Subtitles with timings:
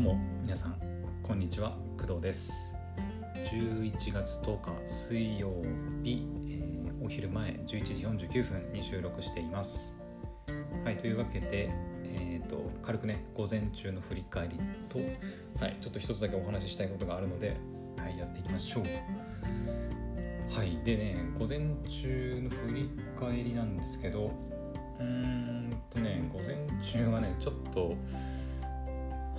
[0.00, 0.76] うも皆さん
[1.22, 1.76] こんにちは。
[1.98, 2.74] 工藤です。
[3.52, 5.52] 11月10日水曜
[6.02, 9.98] 日、えーお昼前11時49分に収録しています。
[10.84, 11.70] はいというわけで
[12.04, 14.58] えー、と軽くね午前中の振り返り
[14.88, 14.98] と、
[15.62, 17.56] はい、ちょっと一つだけお話ししたいことがあるので、
[17.98, 18.84] はい、やっていきましょう。
[20.54, 24.30] はいでね午前中の振り返りなんですけど
[24.98, 27.94] うーんとね午前中はねちょっと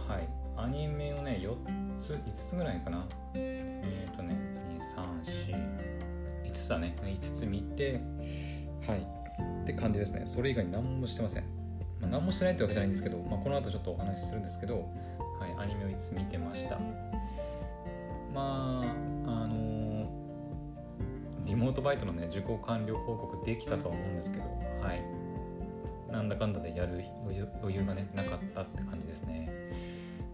[0.07, 0.40] はい
[0.71, 3.05] アニメをね4つ5つぐらいかな。
[3.33, 4.37] えっ、ー、とね
[5.25, 6.95] 234 5つだね。
[7.03, 7.99] 5つ見て
[8.87, 9.05] はい。
[9.63, 10.23] って感じですね。
[10.27, 11.43] それ以外に何もしてません、
[11.99, 14.75] まあ、何もしてないってわけじゃないんですけど、まあ、この後ちょっとお話しするんですけど
[15.39, 15.55] はい。
[15.59, 16.79] アニメを5つ見てました。
[18.33, 18.81] ま
[19.25, 20.21] ああのー
[21.43, 24.43] リモートバイトのね受講完了報告できたとは思うんですけど
[24.81, 25.03] はい。
[26.09, 27.03] なんだかんだでやる
[27.61, 29.49] 余裕がねなかったって感じですね。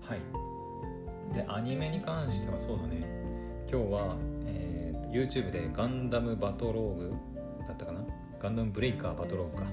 [0.07, 1.35] はい。
[1.35, 3.05] でアニメに関してはそうだね。
[3.69, 7.13] 今日は、えー YouTube でガンダムバトローグ
[7.67, 8.01] だったかな？
[8.39, 9.65] ガンダムブレイカーバトローグか。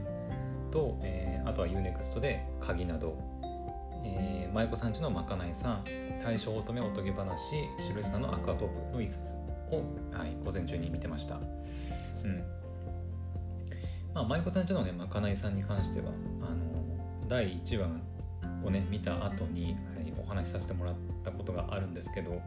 [0.71, 3.19] と、えーあとは UNEXT で鍵など、
[4.03, 5.85] えー、舞妓さんちのまかないさん
[6.25, 7.29] 大正乙女おとぎ話
[7.79, 9.35] 白石さんのアクアトープの5つ
[9.71, 9.83] を、
[10.17, 11.37] はい、午前中に見てました。
[11.37, 12.45] うん。
[14.15, 16.07] まあ舞妓さんちのねまかないさんに関しては
[16.43, 17.89] あの第1話
[18.65, 19.77] をね見た後に、
[20.35, 22.43] 話しさせてもらったことがあるんですけど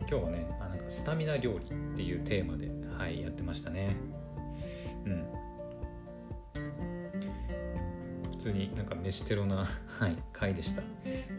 [0.00, 3.96] 今日はねあなんかスタミナ料理っていうテーマで、はい、やってましたね。
[5.06, 5.24] うん。
[8.30, 9.64] 普通になんか飯テロな、
[9.98, 10.82] はい、回でした。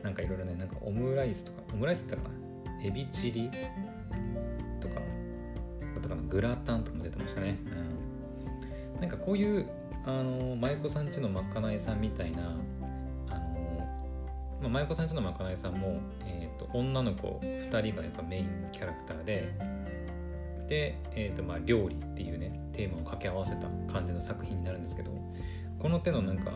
[0.02, 2.84] なんかいろいろねなんかオムライスとかオムライスだったかな？
[2.84, 3.52] エビチリ
[4.80, 5.02] とかだ
[6.00, 6.24] ったかな？
[6.24, 7.60] グラタンとかも出てましたね、
[8.96, 9.68] うん、なんかこういう
[10.06, 12.58] あの舞妓さんちのまかないさんみたいな、
[14.70, 19.54] まあ、舞妓さんちのまかないさんも、えー、と女の子2人がやっぱメインキャラクターで
[20.68, 25.12] で、えーとまあ、料理っていうねテーマを掛け合わせた感じの作品になるんですけど
[25.78, 26.52] この手のなんか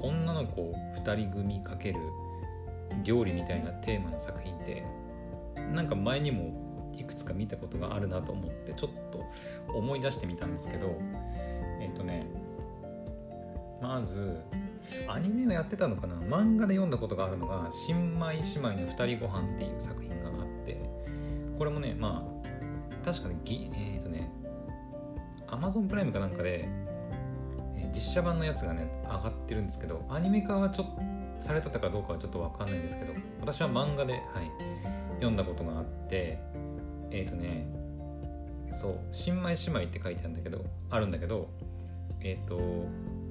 [0.00, 1.98] 女の子2人組かける
[3.04, 4.84] 料理みたいなテーマの作品って
[5.72, 9.24] なんか前にもいくつか見たことがあるなと思ってちょっと
[9.72, 11.00] 思い出してみたんですけど
[11.80, 12.26] えっ、とね
[13.80, 14.40] まず
[15.08, 16.16] アニメをやってたのかな？
[16.16, 20.80] 漫画で読んだことがあるのが「新米姉妹の二人ご飯っていう作品があって
[21.58, 24.30] これもねまあ確かにぎえっ、とね
[25.48, 26.82] アマゾンプライムかなんかで、えー
[27.92, 31.02] 実写版のやつがね上がってるんですけどアニメ化はちょっと
[31.40, 34.50] されてたかどうかはちょっとわかんないんですけど私は漫画で、はい、
[35.16, 36.38] 読んだことがあって
[37.10, 37.66] えっ、とね
[38.72, 41.50] そう「新米姉妹」って書いてあるんだけどあるんだけど
[42.20, 42.58] えっ、と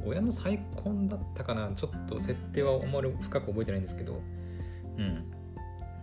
[0.06, 4.22] 親の再婚だったかなちょっと設定はあんまり深く覚えてないんですけど
[4.98, 5.32] うん。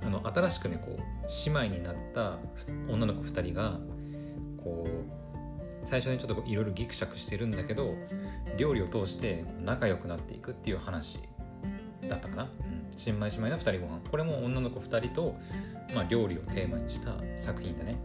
[0.05, 1.01] あの新しくねこう
[1.47, 2.39] 姉妹になった
[2.89, 3.79] 女の子2人が
[4.63, 7.95] こう最初にちょっといろいろギクシャクしてるんだけど
[8.57, 11.21] 料理を通して仲良くなっていくっていう話
[12.09, 12.49] だったかな、うん、
[12.97, 14.01] 新米姉妹の2人ご飯。
[14.11, 15.37] これも女の子2人と、
[15.95, 17.97] まあ、料理をテーマにした作品だね。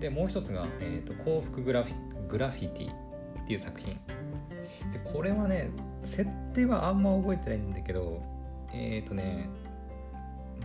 [0.00, 2.90] でもう一つが、えーと「幸福グラフィグラフィティ」
[3.46, 3.94] っていう作品。
[4.92, 5.70] でこれはね
[6.02, 8.20] 設定はあんま覚えてないんだけど
[8.74, 9.48] えっ、ー、とね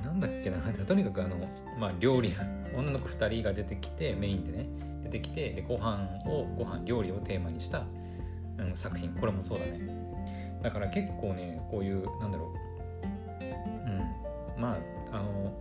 [0.03, 1.35] なんだっけな とにかくあの、
[1.79, 2.31] まあ、料理
[2.75, 4.65] 女の子2人が出てきてメインでね
[5.03, 7.83] 出てきてでご飯をご飯料理をテーマにした、
[8.57, 9.13] うん、作品。
[9.13, 9.79] これもそうだね。
[10.63, 12.47] だから結構ねこういうなんだろう。
[14.57, 14.61] うん。
[14.61, 14.75] ま
[15.11, 15.53] ああの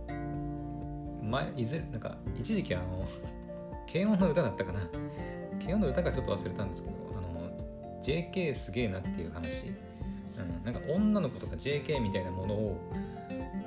[1.23, 3.05] 前いずれなんか一時期あの
[3.91, 4.79] 軽音の歌だったかな。
[5.71, 12.77] 軽音の歌がちょっと忘れたんですけどあの JK すげえなっていう話、うん、なんか女の子とか JK みたいなものを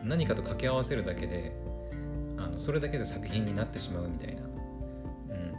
[0.03, 1.53] 何かと掛け合わせるだけで
[2.37, 5.55] あのそれだけで作品になってしまうみたいな、うん、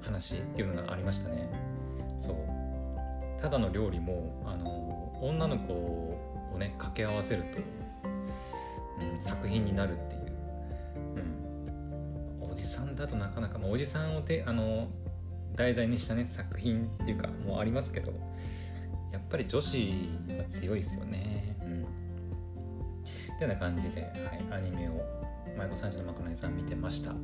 [0.00, 1.50] 話っていうのがありましたね。
[2.18, 2.36] そう。
[3.42, 7.58] ただの料理もあの女の子をね掛け合わせると、
[9.14, 10.22] うん、作品になるっていう、
[12.44, 14.88] うん、おじさんだとなかなか、まあ、おじさんをてあの
[15.56, 18.12] 題材にしたね作品っていうかもうありますけど
[19.12, 20.08] やっぱり女子
[20.38, 21.56] は強いですよね。
[21.62, 21.82] うん。
[21.82, 24.02] ってな感じで、
[24.50, 25.02] はい、アニメを
[25.56, 27.10] 舞妓さんちのまかないさん見てました。
[27.10, 27.20] うん。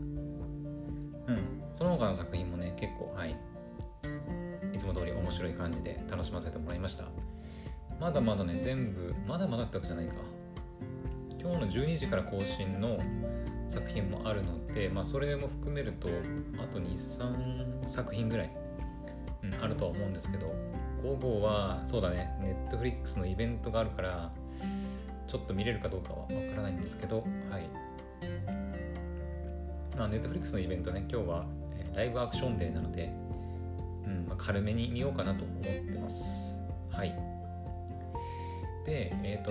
[1.75, 3.37] その他の作品もね結構はい。
[4.75, 7.05] いつも通り面白い感じで楽しませてもらいました。
[8.01, 10.15] まだまだね全部まだまだってわけじゃないか。
[11.41, 12.99] 今日の12時から更新の
[13.69, 16.09] 作品もあるので、まあ、それも含めると
[16.59, 18.57] あと23作品ぐらい、
[19.43, 20.55] うん、あるとは思うんですけど
[21.03, 24.33] 午後はそうだねネットフリックスのイベントがあるから
[25.27, 27.87] ちょっと見れるかどうかはわからないんですけどはい。
[29.97, 31.47] まあネットフリックスのイベントね今日は、
[31.95, 33.11] ライブアクションデーなので、
[34.05, 36.59] うんまあ、軽めに見ようかなと思ってます。
[36.91, 37.17] はい。
[38.85, 39.51] でえっ、と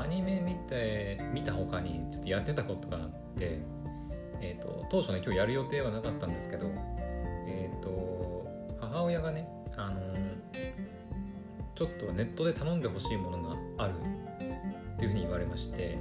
[0.00, 3.60] アニメ見て見た他にちょっとやってたことがあって
[4.40, 6.70] えーと、当初ね今日やる予定はなかったんですけど、
[7.46, 8.46] えーと、
[8.80, 10.00] 母親がね、あの、
[11.74, 13.94] ちょっとネットで頼んでほしいものがある
[14.94, 15.96] っていうふうに言われまして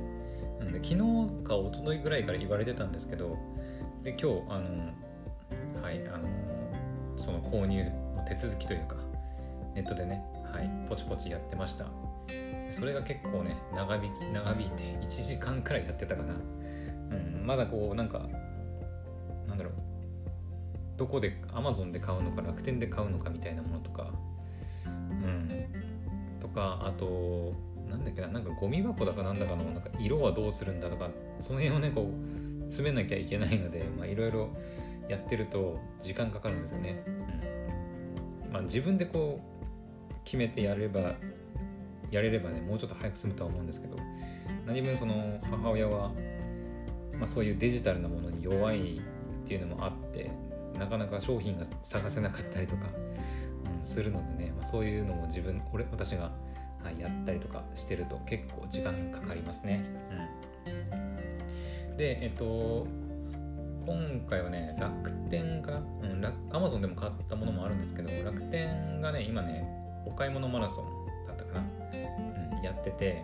[0.60, 0.96] 昨日
[1.44, 3.38] か一昨日ぐらいから言われてたんですけど
[4.04, 6.28] で今日、あの、はいあの
[7.16, 8.96] その購入の手続きというか
[9.74, 11.86] ネットでね、はい、ポチポチやってました。
[12.70, 16.34] それが結構ね長引き長引いて1時間くらいやってたかな。
[16.34, 18.28] うん、まだこうなんか
[19.48, 19.74] なんだろう。
[20.98, 24.12] どこでアマゾンで買うのか楽天で買うのかみたいなものとか。
[24.86, 25.48] うん。
[26.40, 27.54] とかあと
[27.90, 31.10] なんだっけななんかゴミ箱だかなんだかのなんか色はどうするんだとか
[31.40, 34.50] その辺をねこう詰めなきゃいけないのでいろいろ
[35.08, 37.04] やってると時間かかるんですよね、
[38.46, 38.52] うん。
[38.52, 39.40] まあ、自分でこ
[40.12, 41.16] う決めてやれば
[42.12, 43.98] やれればねもうちょっと早く済むとは思うんですけど
[44.66, 46.12] 何分その母親は
[47.20, 50.32] まあ、そういうデジタルなものに弱いっていうのもあって
[50.78, 52.84] なかなか商品が探せなかったりとか、
[53.78, 56.32] うん、するのでね、まあ、そういうのも自分俺私が、
[56.84, 59.84] はい、やったりとかしてると結構時間かかりますね。
[61.90, 62.88] うん、でえっと
[63.86, 69.66] 今回はね楽天かな、うん、アマゾンでも買ったものもあるんですけど楽天がね今ね
[70.06, 70.86] お買い物マラソン、
[72.64, 73.24] やってて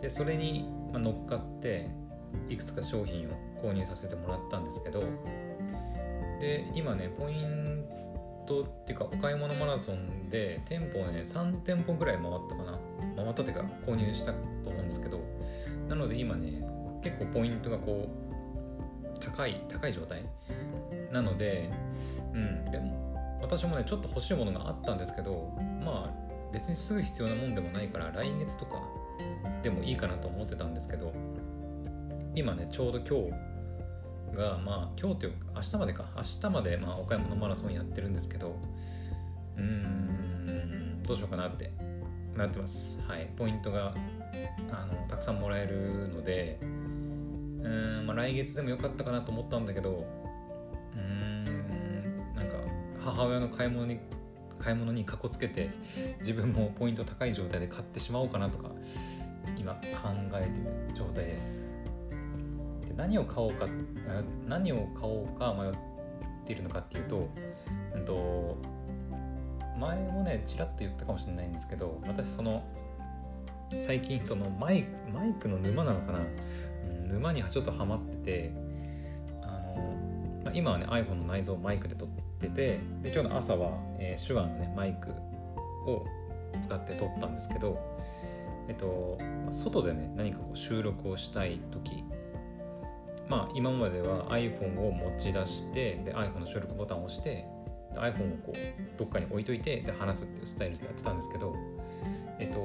[0.00, 1.88] でそれに乗っかって
[2.48, 3.32] いくつか商品を
[3.62, 5.00] 購入させてもらったんですけど
[6.40, 7.84] で今ねポイン
[8.46, 12.78] トっていうかお買い物マラソンで店舗をね3店舗ぐらい回ったかな。
[13.14, 14.38] 回ったっていうか購入したと
[14.70, 15.20] 思うんですけど
[15.88, 16.64] なので今ね
[17.02, 20.24] 結構ポイントがこう高い高い状態。
[21.12, 21.70] なので
[22.32, 25.52] うんでも私もねちょっと欲しいものがあったんですけど
[25.84, 28.82] まあ別にすぐ必要なもんでもないから来月とか
[29.62, 31.12] でもいいかなと思ってたんですけど
[32.34, 33.30] 今ねちょうど今
[34.32, 36.04] 日がまあ今日っていうか明日までか。
[36.16, 38.56] 明日までまあお買い物マラソンやってるんですけど
[39.56, 41.70] うーんどうしようかなって
[42.36, 43.00] なってます。
[43.06, 43.28] はい。
[43.36, 43.94] ポイントが
[44.72, 50.06] あのたくさんもらえるのでうーん、まあ、来月でもよかったかなと思ったんだけど
[50.96, 51.44] うーん
[52.34, 52.56] なんか
[53.04, 54.00] 母親の買い物に
[54.62, 55.70] 買い物にかこつけて
[56.20, 58.70] 自分もポイント高い状態で買ってしまおうかなとか
[59.58, 59.80] 今考
[60.34, 61.68] えてる状態です。
[62.86, 63.66] で何を買おうか
[64.46, 65.72] 何を買おうか迷っ
[66.46, 67.28] ているのかっていうと,、
[67.94, 68.56] うんと、
[69.78, 72.62] 前もねちらっと言ったかもしれないんですけど私その
[73.76, 76.20] 最近そのマイマイクの沼なのかな、
[77.08, 78.52] 沼にちょっとハマってて
[79.42, 79.96] あの、
[80.44, 85.10] まあ、今はね iPhone の内蔵をマイクで撮っててで今日の朝は、えー、手話のねマイク
[85.86, 86.04] を
[86.62, 87.78] 使って撮ったんですけど
[88.68, 89.18] えっと
[89.50, 92.04] 外でね何かこう収録をしたい時
[93.28, 97.46] まあ、今までは iPhone を持ち出してで iPhone の収録ボタンを押して
[97.94, 101.54] iPhone をこうどっかに置いといてで話すっていうスタイルでやってたんですけど
[102.38, 102.60] えっと、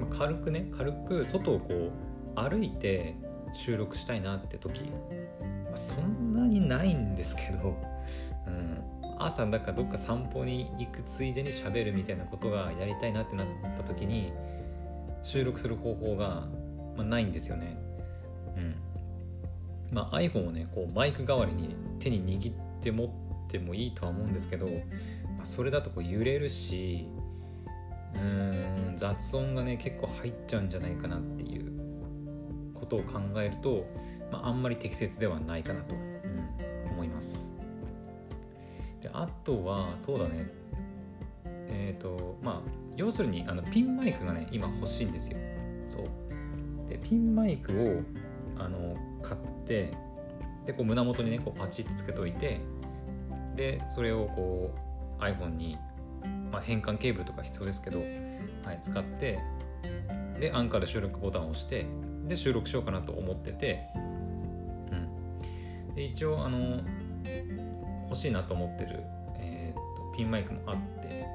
[0.00, 3.16] ま、軽くね軽く外をこう歩いて
[3.54, 4.84] 収録したいなって時、
[5.78, 7.76] そんなにないんですけど、
[8.46, 8.82] うん、
[9.18, 14.32] 朝なんかどっか散歩に行くついでに喋るみたいなことがやりたいなってなった時に
[15.22, 16.46] 収録する方法が、
[16.96, 17.76] まあ、ないんですよね。
[18.56, 18.74] うん
[19.90, 23.08] まあ、iPhone をねこうマイク代わりに手に握って持っ
[23.50, 24.72] てもいいとは思うんですけど、ま
[25.44, 27.06] あ、それだとこう揺れるし
[28.14, 31.67] うん雑音がね結構入っちゃうんじゃないかなっていう
[32.88, 33.86] ことを考えると、
[34.32, 37.52] まあ、あんまり適切ではないかなと、うん、思います。
[39.02, 40.48] であとはそうだね。
[41.68, 45.38] えっ、ー、とまあ要するにあのピンマイクがね今欲しいんですよ。
[45.86, 46.08] そう。
[46.88, 49.92] でピンマイクをあの買って
[50.64, 52.60] でこう胸元にねこうパチッとつけといて
[53.54, 54.74] でそれをこ
[55.20, 55.76] う iPhone に、
[56.50, 58.00] まあ、変換ケーブルとか必要ですけど、
[58.64, 59.38] はい、使って
[60.40, 61.86] でアンカーで収録ボタンを押して
[62.28, 63.88] で収録しようかなと思ってて、
[64.92, 66.82] うん、で一応あの
[68.04, 69.02] 欲しいなと思ってる、
[69.38, 71.26] えーと、ピンマイクもあって。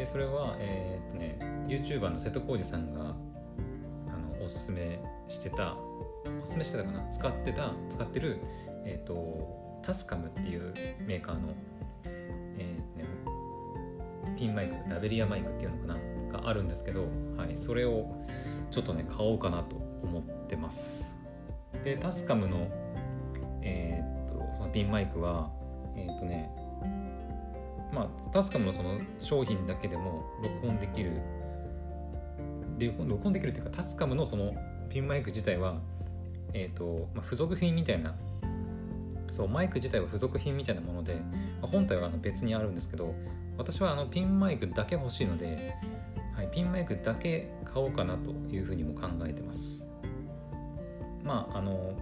[0.00, 8.40] でそれは、えーとね、YouTuber の瀬戸康史さんがあのおすすめしてたおすすめしてたかな使ってた使ってる、
[8.86, 10.72] えーと、タスカムっていう
[11.06, 11.48] メーカーの、
[12.04, 17.02] えーね、ピンマイクラベリアマイクっていうのかながあるんですけど、
[17.36, 18.24] はい、それを
[18.70, 21.16] ちょっとね買おうかなと思ってます。
[21.84, 22.68] でタスカムの
[23.62, 25.50] えー、っとそのピンマイクは
[25.96, 26.50] えー、っとね
[27.92, 31.20] まあタスカムのその商品だけでも録音できる
[32.78, 34.54] で録音できるっていうかタスカムのその
[34.88, 35.78] ピンマイク自体は
[36.52, 38.14] えっ、と、まあ、付属品みたいな
[39.30, 41.20] そうマイク自体は付属品みたいなもので、ま
[41.62, 43.14] あ、本体はあの別にあるんですけど
[43.56, 45.74] 私はあのピンマイクだけ欲しいので、
[46.52, 49.86] ピンマイクだけ買おうかなというふうにも考えてます
[51.24, 51.94] まああの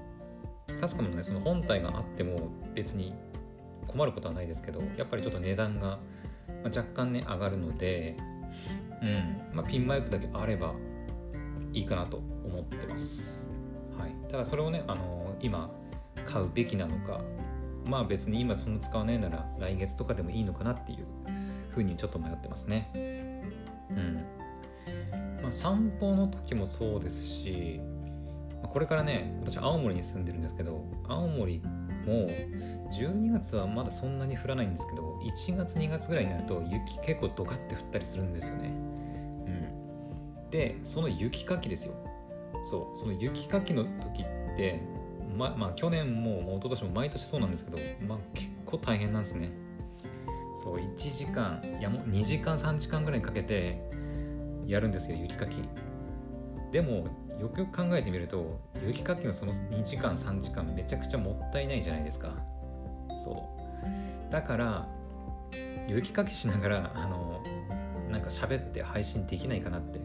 [0.81, 3.15] タスカムのねその本体があっても別に
[3.87, 5.99] 困ることはないですけどやっぱりちょっと値段が
[6.65, 8.17] 若干ね上がるので
[9.03, 10.75] うんまあ、ピンマイクだけあれば
[11.73, 13.49] いいかなと思ってます、
[13.97, 15.71] はい、ただそれをねあの今
[16.25, 17.21] 買うべきなのか
[17.85, 21.07] まあ別に今そんな使わないなら来月とかでもいいのかなっていう
[21.71, 22.91] ふうにちょっと迷ってますね。
[23.91, 24.38] うん。
[25.49, 27.81] まあ散歩の時もそうですし、
[28.63, 31.61] これからね、私青森に住んでるんですけど、青森
[32.07, 32.29] も
[32.93, 38.69] 12月はまだそんなに降らないんですけど、1月2月ぐらいになると雪結構ドカって降ったりするんですよね。
[38.69, 40.51] うん。
[40.51, 41.95] で、その雪かきですよ。
[42.63, 44.83] そう、その雪かきの時って、
[45.35, 49.53] ままあ去年ももう一昨年も毎年そうなんですけど、まあ、結構大変なんですね
[50.57, 53.89] そう1時間いやもう2時間3時間ぐらいかけて
[54.69, 55.61] やるんですよ雪かき。
[56.71, 57.07] でも
[57.41, 62.33] よくよく考えてみると雪かきのその2時間3時間めちゃくちゃもったいないじゃないですか。
[63.25, 63.49] そ
[64.31, 64.33] う。
[64.33, 64.89] だから
[65.89, 67.43] 雪かきしながらあの
[68.11, 69.99] なんか喋って配信できないかなって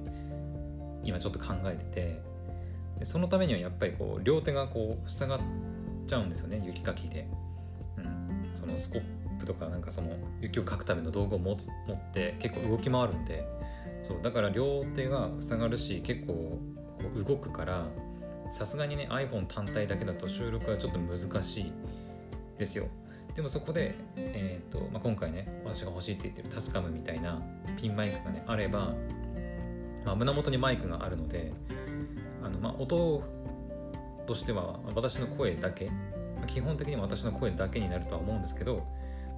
[1.03, 2.33] 今ちょっと考えてて。
[2.99, 5.39] でそのためにはやっぱりこう両手がこう塞がっ
[6.07, 7.27] ちゃうんですよね雪かきで、
[7.97, 13.45] うん、そのスコップとかなんかその雪をかくための道具を持つ持って結構動き回るんで
[14.03, 16.59] そうだから両手が塞がるし結構こ
[17.15, 17.87] う動くから
[18.51, 21.73] さすがにね iPhone 単体だけだと収録はちょっと難しい
[22.59, 22.87] ですよ。
[23.33, 27.41] でもそこで、えーとまあ、今回ね私が欲しいって言ってるタスカムみたいな
[27.81, 28.93] ピンマイクがねあれば、
[30.05, 31.51] まあ、胸元にマイクがあるので
[32.43, 33.23] あの、まあ、音
[34.27, 35.89] としては私の声だけ
[36.45, 38.85] 基本的には私の声だけになるとは思うんですけど、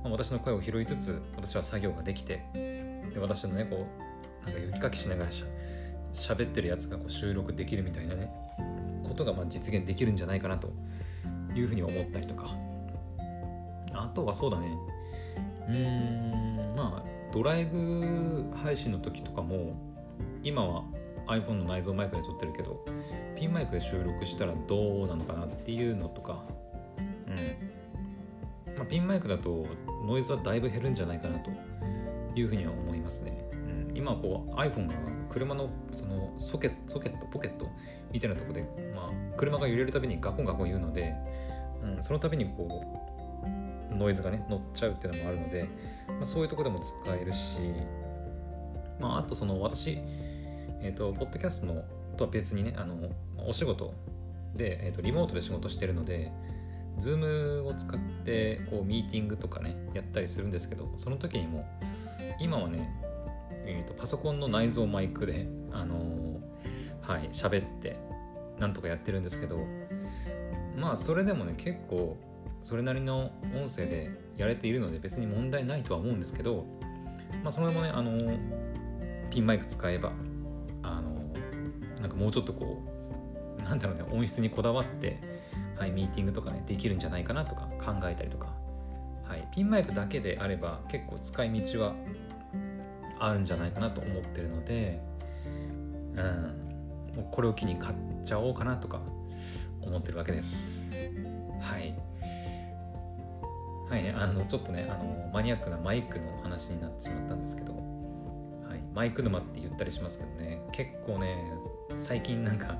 [0.03, 4.05] まあ、私の声を拾いつつ私は作業ができてで私のねこう
[4.45, 5.45] なんか雪かきしながらしゃ
[6.13, 8.31] 喋ってるやつがこう収録できるみたいなね
[9.03, 10.71] ことがまあ実現できるんじゃないかなと
[11.55, 12.55] いうふうに思ったりとか。
[13.93, 14.77] あとはそうだね。
[15.69, 19.73] うーんまあドライブ配信の時とかも
[20.43, 20.83] 今は
[21.27, 22.85] iPhone の内蔵マイクで撮ってるけど
[23.35, 26.43] ピンマイクで収録したらどうなのかなっていうのとか。
[27.27, 28.75] うん。
[28.77, 29.65] まあ、ピンマイクだと
[30.05, 31.49] ノイズはだいぶ減るんじゃないかなと
[32.35, 33.44] いうふうには思いますね、
[33.95, 34.93] 今こう iPhone が
[35.29, 37.67] 車のそのソケソケットポケット
[38.11, 38.63] みたいなとこで、
[38.95, 41.15] まあ、車が揺れるたびにガコンガコン言うので、
[41.81, 42.83] うん、そのたびにこ
[43.91, 45.67] うノイズがね乗っちゃうっていうのもあるので、
[46.07, 47.57] まあ、そういうとこでも使えるし、
[48.99, 49.99] まあ、あとその私
[50.85, 51.83] え、ー、と、ポッドキャストの
[52.15, 53.09] とは別にね、あの、
[53.47, 53.93] お仕事
[54.55, 56.31] で、えーと、リモートで仕事してるので、
[56.99, 61.67] Zoom を使ってこうミーティングとかね、やったりするんですけど、その時にも、
[62.39, 62.89] 今はね、
[63.65, 66.39] えーと、パソコンの内蔵マイクで、あのー、
[67.01, 67.97] はい、喋って、
[68.59, 69.65] なんとかやってるんですけど、
[70.77, 72.17] まあ、それでもね、結構、
[72.61, 76.65] それなりの音声でやれているので、別に問題ないとは思うんですけど、
[77.43, 78.65] まあ、それもね、あのー、
[79.35, 80.13] ピンマイク使えば
[80.81, 81.11] あの
[81.99, 82.81] なんかもうちょっとこ
[83.59, 85.19] うなんだろうね音質にこだわって、
[85.77, 88.53] はい、ミーティングとかねできるんじゃないかなとか考えたりとか、
[89.25, 91.95] はい、ピンマイクだけであれば結構使い道は
[93.19, 94.99] あるんじゃないかなと思ってるので、
[96.15, 99.01] うん、もうこれを機に買っちゃおうかなとか
[99.81, 100.91] 思ってるわけです。
[101.61, 101.95] はい。
[103.89, 107.79] はいね、あのちょっとねあのマニアックなマイクの話になってしまったんですけど、は
[108.75, 111.45] い、マイク沼って言ったりしますけどね結構ね
[111.95, 112.77] 最近なんか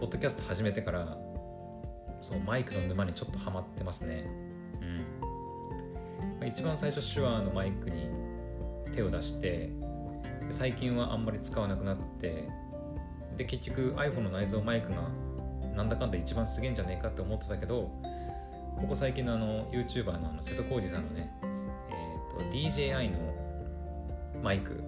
[0.00, 1.18] ポッドキャスト始めてから
[2.22, 4.26] そうマイクの沼にちょっとハマってますね
[6.40, 8.08] うん、一番最初手話のマイクに
[8.96, 9.70] 手を出して
[10.50, 12.48] 最近はあんまり使わなくなって
[13.36, 15.08] で結局 iPhone の内蔵マイクが
[15.76, 17.90] なんだかんだ一番すげえんじゃねえかって思ってたけど
[18.76, 23.18] ここ最近のあの YouTuber のあの瀬戸康史さんのね、えーと、と DJI の
[24.42, 24.82] マイク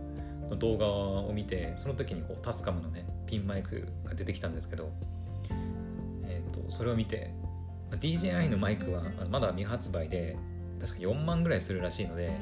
[0.48, 4.90] の動画を見てその時にこうタスカムのねピンマイクが出てきたんですけど、
[6.26, 7.30] えーと、それを見て
[7.90, 10.36] DJI のマイクはまだ未発売で
[10.80, 12.40] 確か4万ぐらいするらしいので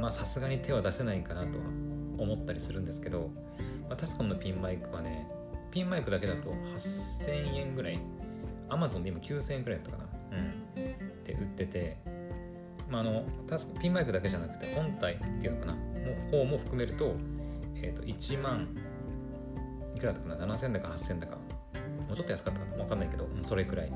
[0.00, 1.64] まあさすがに手は出せないかなとは
[2.18, 3.30] 思ったりするんですけど、
[3.88, 5.26] まあ、タスカムのピンマイクはね
[5.70, 8.00] ピンマイクだけだと8000円ぐらい
[8.68, 10.38] Amazon で今9000円ぐらいだったかな。
[10.38, 11.24] うん。
[11.24, 11.96] で売ってて
[12.88, 15.80] まあ、あのタスコピンマイクだけじゃなくて本体っていうのかなも
[16.30, 17.14] 方も含めると,、
[17.74, 18.68] えー、と1万
[19.94, 21.36] いくらだったかな7000だか8000だか。
[21.36, 23.92] もうちょっと安かったかな分かんないけどそれくらい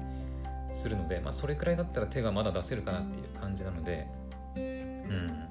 [0.72, 4.08] するので、まあ、それくらいだったら手がまだ出せるかなっていう感じなので
[4.56, 5.49] うん。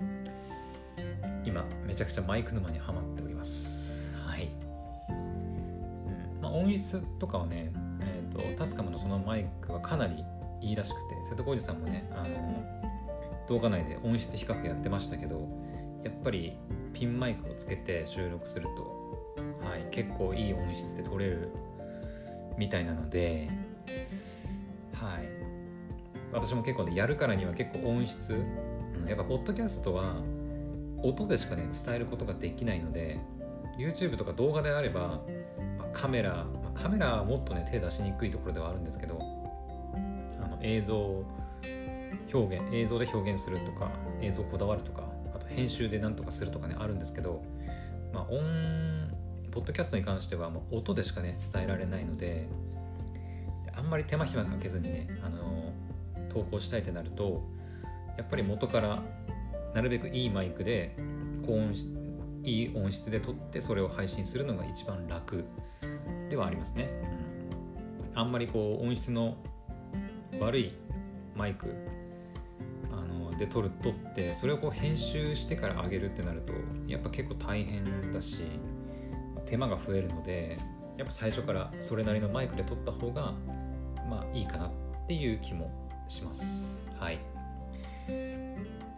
[1.59, 4.13] 今めちゃくちゃマイク沼にはまっております。
[4.25, 4.49] はい、
[5.09, 6.41] うん。
[6.41, 10.23] まあ、音質とかはね、えーと、タスカムのそのマイクはかなり
[10.61, 12.63] いいらしくて瀬戸康史さんもねあの
[13.47, 15.47] 動画内で音質比較やってましたけど
[16.03, 16.57] やっぱり
[16.93, 18.83] ピンマイクをつけて収録すると、
[19.65, 21.49] はい、結構いい音質で撮れる
[22.57, 23.49] みたいなので、
[24.93, 25.27] はい、
[26.33, 30.17] 私も結構ねやるからには結構音質、うん、やっぱポッドキャストは
[31.03, 33.19] 音でしかね伝えることができないので
[33.77, 35.21] YouTube とか動画であれば、
[35.77, 39.19] まあ、カメラ、まあ、カメラはもっとね手出しにくいところではあるんですけど
[40.43, 41.23] あの映像
[42.33, 43.91] 表現映像で表現するとか
[44.21, 45.03] 映像こだわるとか
[45.33, 47.41] あと編集で何とかするとかねあるんですけど、
[48.13, 48.43] まあ、音
[49.51, 52.47] ポッドキャストに関してはもう音でしかね伝えられないので
[53.75, 55.73] あんまり手間暇かけずにねあの
[56.29, 57.43] 投稿したいってなると
[58.17, 59.01] やっぱり元から
[59.73, 60.95] なるべくいいマイクで
[61.45, 61.73] 高音
[62.43, 65.45] いい音質で撮ってそれを配信するのが一番楽
[66.29, 66.89] ではありますね、
[68.13, 69.37] うん、あんまりこう音質の
[70.39, 70.73] 悪い
[71.35, 71.75] マイク
[72.91, 76.53] あので撮る撮ってそれをこう編集してから上げるってなると
[76.87, 78.43] やっぱ結構大変だし
[79.45, 80.57] 手間が増えるので
[80.97, 83.33] やっぱ最初からそれなりのマイクで撮った方が
[84.09, 84.71] まあいいかなっ
[85.07, 85.71] ていう気も
[86.07, 86.85] します。
[86.99, 87.19] はい。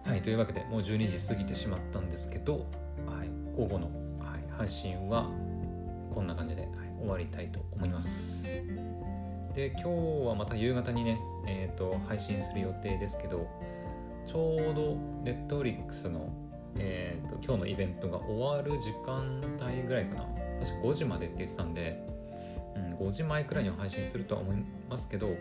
[0.04, 2.68] はいというわけでもう12時過ぎてしまったんですけど、
[3.06, 3.88] はい、午後の、
[4.20, 5.30] はい、配信は
[6.14, 8.46] こんな感じで、はい、終わりたいと思います。
[9.56, 13.50] で今日はまた夕方にね、えーと配信する予定ですけど
[14.28, 16.30] ちょうどネットフリックスの、
[16.78, 20.24] えーと、今日のイベントが終わる時間帯ぐらいかな。
[20.62, 22.02] 確か5時までって言ってたんで、
[22.76, 25.36] うん、5時前くらいには配信するとは思いますけど、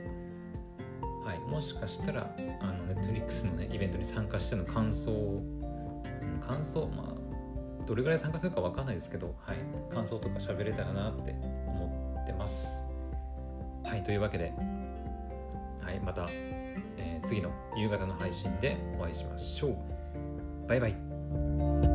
[1.31, 2.29] はい、もしかしたら
[2.61, 5.41] あのネットフリックスの、ね、イベントに参加しての感想を、
[6.23, 9.57] うん、感想まあどれぐらい参加するか分かんないですけど、はい、
[9.95, 11.33] 感想とか喋れたらなって
[11.69, 12.85] 思ってます。
[13.85, 14.53] はい、というわけで、
[15.81, 19.77] はい、またえ次の夕方の配信でお会いしましょう。
[20.69, 21.90] バイバイ。